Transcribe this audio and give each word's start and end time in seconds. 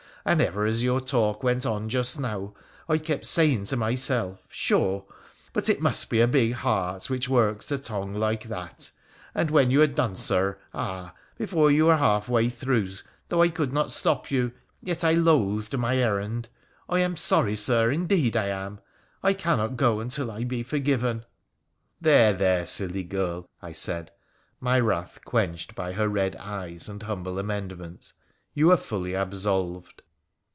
And 0.23 0.39
ever 0.39 0.67
as 0.67 0.83
your 0.83 1.01
talk 1.01 1.41
went 1.41 1.65
on 1.65 1.89
just 1.89 2.19
now, 2.19 2.53
I 2.87 2.99
kept 2.99 3.25
saying 3.25 3.63
to 3.65 3.75
myself, 3.75 4.43
Sure! 4.49 5.03
but 5.51 5.67
it 5.67 5.81
must 5.81 6.11
be 6.11 6.21
a 6.21 6.27
big 6.27 6.53
heart 6.53 7.09
which 7.09 7.27
works 7.27 7.71
a 7.71 7.79
tongue 7.79 8.13
like 8.13 8.43
that; 8.43 8.91
and 9.33 9.49
when 9.49 9.71
you 9.71 9.79
had 9.79 9.95
done, 9.95 10.15
Sir, 10.15 10.59
ah! 10.75 11.15
before 11.39 11.71
you 11.71 11.87
were 11.87 11.95
halfway 11.97 12.49
through, 12.49 12.91
though 13.29 13.41
I 13.41 13.49
could 13.49 13.73
not 13.73 13.91
stop 13.91 14.29
you, 14.29 14.51
yet 14.79 15.03
I 15.03 15.13
loathed 15.13 15.75
my 15.75 15.97
errand. 15.97 16.49
I 16.87 16.99
am 16.99 17.17
sorry, 17.17 17.55
Sir, 17.55 17.89
indeed 17.91 18.37
I 18.37 18.45
am! 18.49 18.79
I 19.23 19.33
cannot 19.33 19.75
go 19.75 19.99
until 19.99 20.29
I 20.29 20.43
be 20.43 20.61
forgiven!'' 20.61 21.25
There, 21.99 22.31
there, 22.31 22.67
silly 22.67 23.01
girl,' 23.03 23.49
I 23.59 23.71
said, 23.71 24.11
my 24.59 24.79
wrath 24.79 25.21
quenched 25.25 25.73
by 25.73 25.93
her 25.93 26.07
red 26.07 26.35
eyes 26.35 26.87
and 26.87 27.01
humble 27.01 27.39
amendment,' 27.39 28.13
you 28.53 28.69
are 28.69 28.77
fully 28.77 29.15
absolved.' 29.15 30.03